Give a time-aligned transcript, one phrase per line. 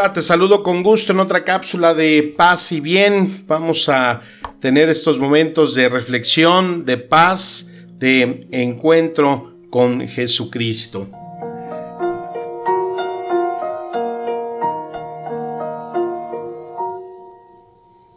[0.00, 3.44] Hola, te saludo con gusto en otra cápsula de paz y bien.
[3.46, 4.22] Vamos a
[4.58, 11.06] tener estos momentos de reflexión, de paz, de encuentro con Jesucristo.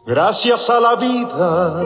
[0.06, 1.84] Gracias a la vida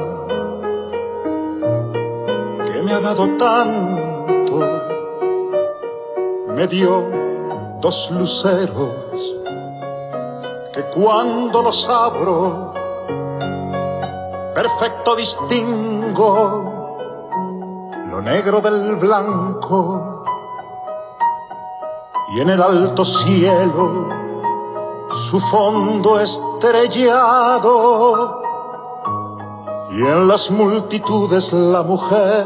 [2.67, 4.59] que me ha dado tanto,
[6.55, 9.36] me dio dos luceros
[10.97, 12.73] cuando los abro,
[14.55, 16.73] perfecto distingo
[18.09, 20.23] lo negro del blanco.
[22.33, 24.09] Y en el alto cielo
[25.11, 27.61] su fondo estrellado.
[29.91, 32.45] Y en las multitudes la mujer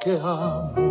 [0.00, 0.87] que amo.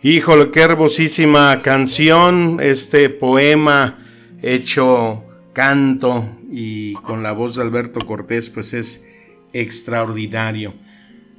[0.00, 3.98] Híjole, qué hermosísima canción, este poema
[4.40, 9.08] hecho canto y con la voz de Alberto Cortés, pues es
[9.52, 10.72] extraordinario.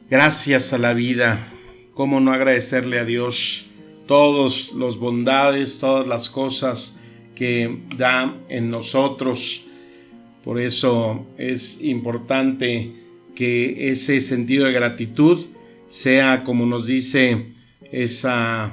[0.10, 1.40] Gracias a la vida,
[1.94, 3.68] cómo no agradecerle a Dios
[4.10, 7.00] todas las bondades, todas las cosas
[7.36, 9.68] que da en nosotros.
[10.44, 12.92] Por eso es importante
[13.36, 15.46] que ese sentido de gratitud
[15.88, 17.46] sea, como nos dice
[17.92, 18.72] esa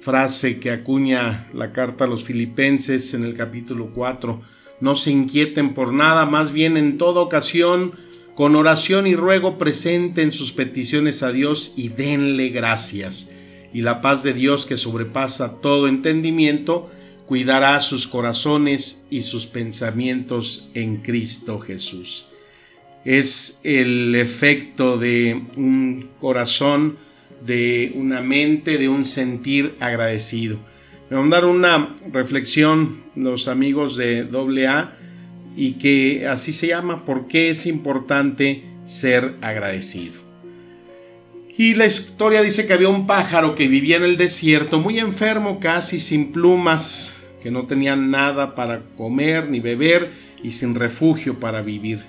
[0.00, 4.40] frase que acuña la carta a los filipenses en el capítulo 4.
[4.80, 7.92] No se inquieten por nada, más bien en toda ocasión,
[8.34, 13.30] con oración y ruego presenten sus peticiones a Dios y denle gracias.
[13.72, 16.90] Y la paz de Dios que sobrepasa todo entendimiento,
[17.26, 22.26] cuidará sus corazones y sus pensamientos en Cristo Jesús.
[23.04, 26.96] Es el efecto de un corazón
[27.40, 30.58] de una mente, de un sentir agradecido.
[31.08, 34.92] Me van a dar una reflexión los amigos de AA
[35.56, 40.20] y que así se llama, ¿por qué es importante ser agradecido?
[41.56, 45.60] Y la historia dice que había un pájaro que vivía en el desierto, muy enfermo,
[45.60, 50.10] casi sin plumas, que no tenía nada para comer ni beber
[50.42, 52.00] y sin refugio para vivir.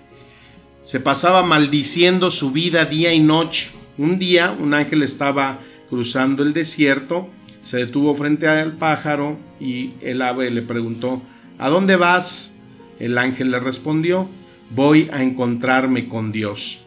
[0.83, 6.53] Se pasaba maldiciendo su vida día y noche un día un ángel estaba cruzando el
[6.53, 7.29] desierto,
[7.61, 11.21] se detuvo frente al pájaro y el ave le preguntó,
[11.59, 12.57] ¿A dónde vas?
[12.99, 14.27] El ángel le respondió,
[14.71, 16.79] voy a encontrarme con Dios.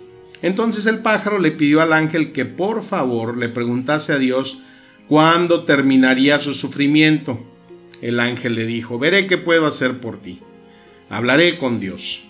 [0.42, 4.58] Entonces el pájaro le pidió al ángel que por favor le preguntase a Dios
[5.06, 7.38] cuándo terminaría su sufrimiento.
[8.02, 10.40] El ángel le dijo, veré qué puedo hacer por ti.
[11.08, 12.22] Hablaré con Dios.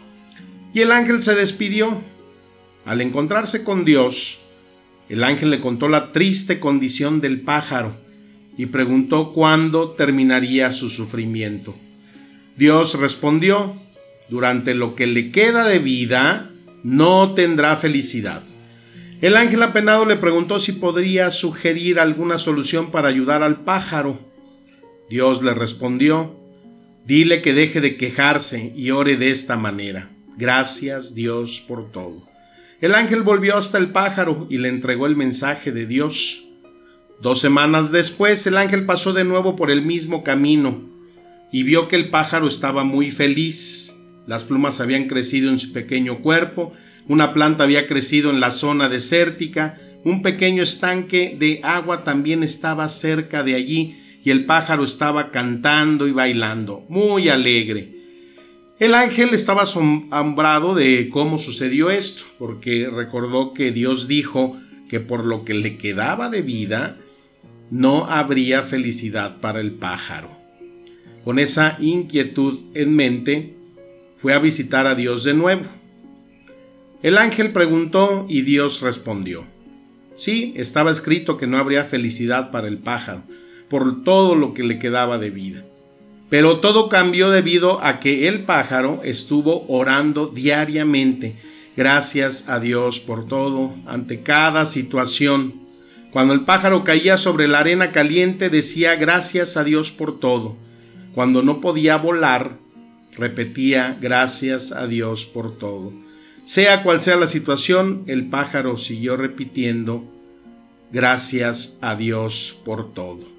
[0.75, 1.99] Y el ángel se despidió.
[2.84, 4.39] Al encontrarse con Dios,
[5.09, 7.94] el ángel le contó la triste condición del pájaro
[8.56, 11.75] y preguntó cuándo terminaría su sufrimiento.
[12.56, 13.76] Dios respondió,
[14.28, 16.50] durante lo que le queda de vida,
[16.82, 18.42] no tendrá felicidad.
[19.20, 24.19] El ángel apenado le preguntó si podría sugerir alguna solución para ayudar al pájaro.
[25.10, 26.34] Dios le respondió,
[27.06, 30.10] dile que deje de quejarse y ore de esta manera.
[30.36, 32.34] Gracias Dios por todo.
[32.81, 36.45] El ángel volvió hasta el pájaro y le entregó el mensaje de Dios.
[37.23, 40.81] Dos semanas después el ángel pasó de nuevo por el mismo camino
[41.53, 43.95] y vio que el pájaro estaba muy feliz.
[44.27, 46.73] Las plumas habían crecido en su pequeño cuerpo,
[47.07, 52.89] una planta había crecido en la zona desértica, un pequeño estanque de agua también estaba
[52.89, 57.94] cerca de allí y el pájaro estaba cantando y bailando, muy alegre.
[58.80, 64.56] El ángel estaba asombrado de cómo sucedió esto, porque recordó que Dios dijo
[64.88, 66.97] que por lo que le quedaba de vida,
[67.71, 70.28] no habría felicidad para el pájaro.
[71.24, 73.54] Con esa inquietud en mente,
[74.18, 75.65] fue a visitar a Dios de nuevo.
[77.03, 79.44] El ángel preguntó y Dios respondió.
[80.16, 83.22] Sí, estaba escrito que no habría felicidad para el pájaro,
[83.68, 85.65] por todo lo que le quedaba de vida.
[86.34, 91.36] Pero todo cambió debido a que el pájaro estuvo orando diariamente.
[91.77, 95.54] Gracias a Dios por todo, ante cada situación.
[96.10, 100.57] Cuando el pájaro caía sobre la arena caliente decía gracias a Dios por todo.
[101.15, 102.57] Cuando no podía volar,
[103.16, 105.92] repetía gracias a Dios por todo.
[106.45, 110.03] Sea cual sea la situación, el pájaro siguió repitiendo
[110.91, 113.34] gracias a Dios por todo.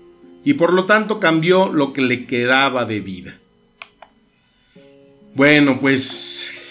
[0.45, 3.35] Y por lo tanto cambió lo que le quedaba de vida.
[5.33, 6.61] Bueno, pues,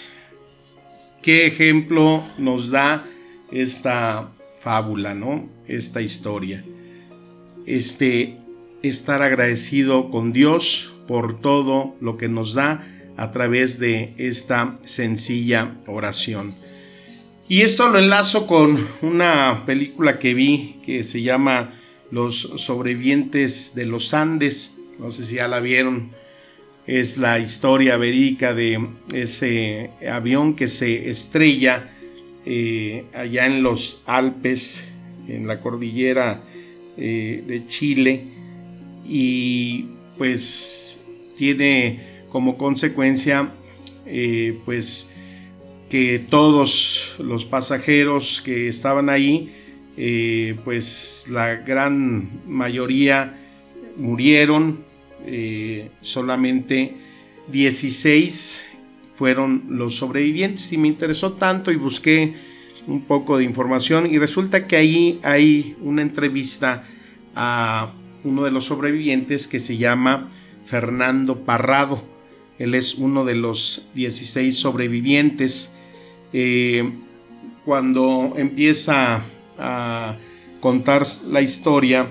[1.21, 3.05] ¿qué ejemplo nos da
[3.51, 4.29] esta
[4.61, 5.47] fábula, ¿no?
[5.67, 6.63] Esta historia.
[7.67, 8.37] Este,
[8.81, 12.83] estar agradecido con Dios por todo lo que nos da
[13.17, 16.55] a través de esta sencilla oración.
[17.47, 21.73] Y esto lo enlazo con una película que vi que se llama
[22.15, 24.77] Los sobrevivientes de los Andes.
[24.99, 26.11] No sé si ya la vieron.
[26.87, 28.79] Es la historia verídica de
[29.13, 31.89] ese avión que se estrella
[32.45, 34.87] eh, allá en los Alpes,
[35.27, 36.41] en la cordillera
[36.95, 38.23] eh, de Chile,
[39.05, 41.01] y pues
[41.35, 43.49] tiene como consecuencia
[44.05, 45.13] eh, pues
[45.89, 49.64] que todos los pasajeros que estaban ahí
[50.63, 53.37] pues la gran mayoría
[53.95, 54.79] murieron
[56.01, 56.93] solamente
[57.51, 58.65] 16
[59.15, 62.33] fueron los sobrevivientes y me interesó tanto y busqué
[62.87, 66.83] un poco de información y resulta que ahí hay una entrevista
[67.33, 67.91] a
[68.23, 70.27] uno de los sobrevivientes que se llama
[70.65, 72.03] Fernando Parrado.
[72.59, 75.75] Él es uno de los 16 sobrevivientes.
[76.33, 76.91] Eh,
[77.65, 79.21] cuando empieza
[79.57, 80.17] a
[80.59, 82.07] contar la historia,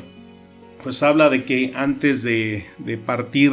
[0.82, 2.64] pues habla de que antes de,
[3.04, 3.52] partir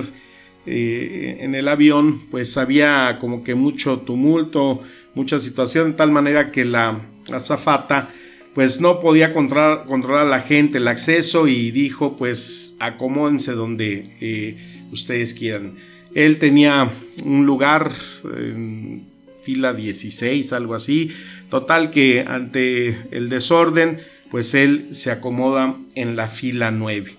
[0.66, 4.82] eh, en el avión, pues había como que mucho tumulto,
[5.16, 7.00] mucha situación, de tal manera que la
[7.32, 8.10] azafata
[8.54, 14.04] pues no podía controlar, controlar a la gente el acceso y dijo pues acomódense donde
[14.20, 14.58] eh,
[14.92, 15.76] ustedes quieran.
[16.14, 16.90] Él tenía
[17.24, 17.94] un lugar
[18.26, 19.06] en
[19.42, 21.10] fila 16, algo así.
[21.51, 24.00] Total que ante el desorden,
[24.30, 27.12] pues él se acomoda en la fila 9.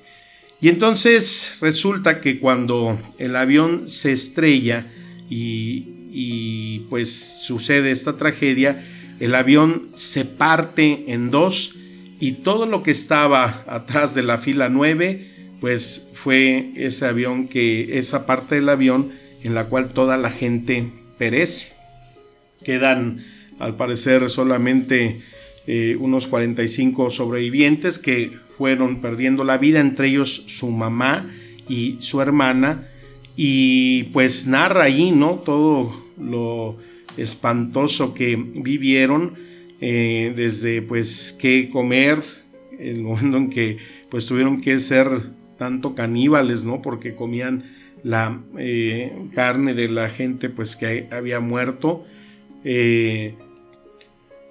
[0.63, 4.87] Y entonces resulta que cuando el avión se estrella
[5.29, 8.83] y, pues sucede esta tragedia,
[9.21, 11.75] el avión se parte en dos
[12.19, 15.29] y todo lo que estaba atrás de la fila 9
[15.61, 19.13] pues fue ese avión que esa parte del avión
[19.45, 21.75] en la cual toda la gente perece.
[22.65, 23.25] Quedan
[23.63, 25.21] al parecer solamente
[25.69, 31.31] eh, unos 45 sobrevivientes que fueron perdiendo la vida, entre ellos su mamá
[31.69, 32.89] y su hermana,
[33.37, 35.43] y pues narra ahí, ¿no?
[35.45, 36.77] Todo lo
[37.17, 39.35] espantoso que vivieron,
[39.81, 42.21] eh, desde pues qué comer,
[42.81, 43.79] el momento en que
[44.11, 45.07] pues tuvieron que ser
[45.57, 46.83] tanto caníbales, ¿no?
[46.83, 47.63] Porque comían
[48.03, 52.05] la eh, carne de la gente pues que había muerto.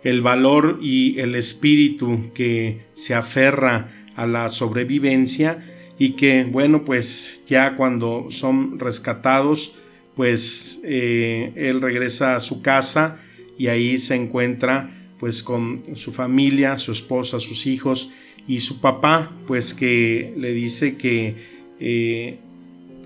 [0.04, 5.64] El valor y el espíritu que se aferra a la sobrevivencia
[6.00, 9.74] y que bueno pues ya cuando son rescatados
[10.16, 13.20] pues eh, él regresa a su casa
[13.58, 14.90] y ahí se encuentra
[15.20, 18.10] pues con su familia, su esposa, sus hijos
[18.48, 21.36] y su papá pues que le dice que
[21.80, 22.40] eh,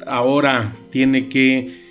[0.08, 1.84] ahora tiene que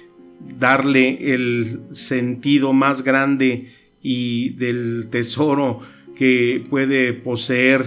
[0.58, 3.73] darle el sentido más grande
[4.04, 5.80] y del tesoro
[6.14, 7.84] que puede poseer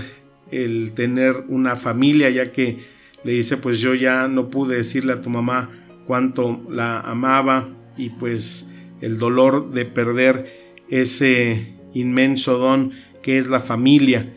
[0.51, 2.79] el tener una familia, ya que
[3.23, 5.69] le dice, pues yo ya no pude decirle a tu mamá
[6.07, 10.51] cuánto la amaba y pues el dolor de perder
[10.89, 14.33] ese inmenso don que es la familia.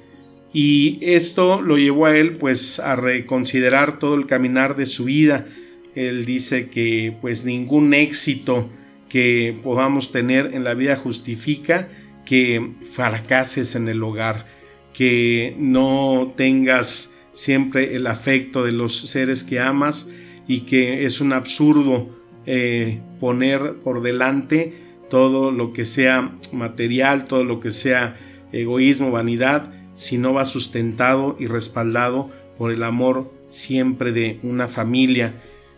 [0.53, 5.47] Y esto lo llevó a él pues a reconsiderar todo el caminar de su vida.
[5.95, 8.69] Él dice que pues ningún éxito
[9.11, 11.89] que podamos tener en la vida justifica
[12.25, 14.47] que fracases en el hogar,
[14.95, 20.09] que no tengas siempre el afecto de los seres que amas
[20.47, 22.09] y que es un absurdo
[22.47, 24.75] eh, poner por delante
[25.11, 28.17] todo lo que sea material, todo lo que sea
[28.53, 35.35] egoísmo, vanidad, si no va sustentado y respaldado por el amor siempre de una familia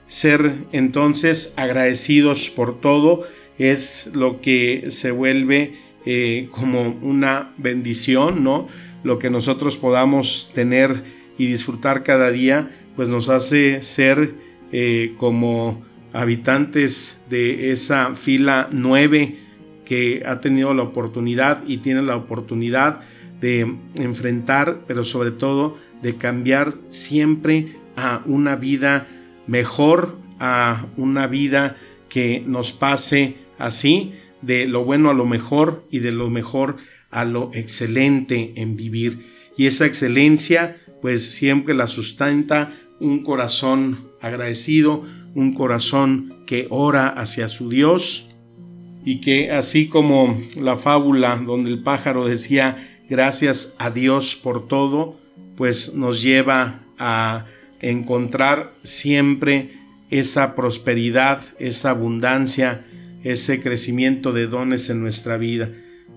[0.07, 3.25] ser entonces agradecidos por todo
[3.59, 8.69] es lo que se vuelve eh, como una bendición, ¿no?
[9.05, 11.03] Lo que nosotros podamos tener
[11.39, 14.35] y disfrutar cada día, pues nos hace ser
[14.73, 15.83] eh, como
[16.13, 19.37] habitantes de esa fila nueve
[19.85, 23.01] que ha tenido la oportunidad y tiene la oportunidad
[23.41, 29.07] de enfrentar, pero sobre todo de cambiar siempre a una vida
[29.53, 31.77] mejor, a una vida
[32.09, 36.79] que nos pase así, de lo bueno a lo mejor y de lo mejor
[37.11, 39.27] a lo excelente en vivir.
[39.59, 45.05] Y esa excelencia pues siempre la sustenta un corazón agradecido,
[45.35, 48.29] un corazón que ora hacia su Dios
[49.05, 55.19] y que así como la fábula donde el pájaro decía gracias a Dios por todo,
[55.57, 57.45] pues nos lleva a
[57.83, 59.73] encontrar siempre
[60.11, 62.85] esa prosperidad, esa abundancia,
[63.25, 65.71] ese crecimiento de dones en nuestra vida.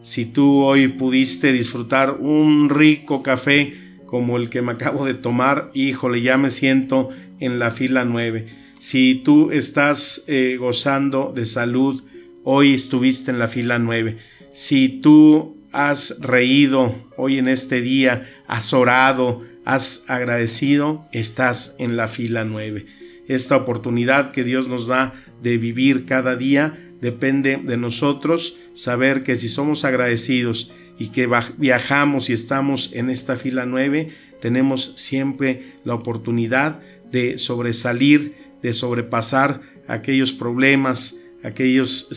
[0.04, 3.74] Si tú hoy pudiste disfrutar un rico café
[4.06, 8.48] como el que me acabo de tomar, híjole, ya me siento en la fila 9.
[8.80, 12.04] Si tú estás eh, gozando de salud,
[12.44, 14.18] hoy estuviste en la fila 9.
[14.54, 22.08] Si tú has reído hoy en este día, has orado, has agradecido, estás en la
[22.08, 22.86] fila 9.
[23.28, 29.36] Esta oportunidad que Dios nos da de vivir cada día depende de nosotros saber que
[29.36, 35.96] si somos agradecidos y que viajamos y estamos en esta fila 9, tenemos siempre la
[35.96, 36.80] oportunidad
[37.12, 42.08] de sobresalir, de sobrepasar aquellos problemas, aquellas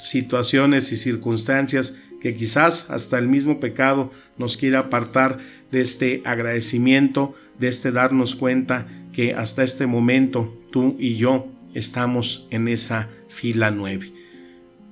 [0.00, 5.38] situaciones y circunstancias que quizás hasta el mismo pecado nos quiera apartar
[5.72, 12.46] de este agradecimiento, de este darnos cuenta que hasta este momento tú y yo estamos
[12.50, 14.12] en esa fila nueve.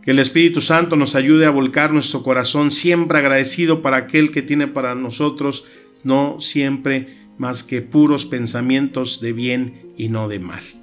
[0.03, 4.43] Que el Espíritu Santo nos ayude a volcar nuestro corazón siempre agradecido para aquel que
[4.43, 5.67] tiene para nosotros,
[6.03, 10.80] no siempre más que puros pensamientos de bien y no de mal.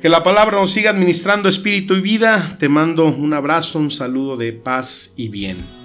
[0.00, 2.56] Que la palabra nos siga administrando espíritu y vida.
[2.58, 5.79] Te mando un abrazo, un saludo de paz y bien.